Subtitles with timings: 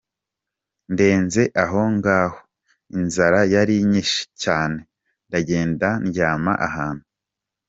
[0.93, 2.39] Ndenze aho ngaho,
[2.97, 4.79] inzara yari inyishe cyane
[5.27, 7.05] ndagenda ndyama ahantu.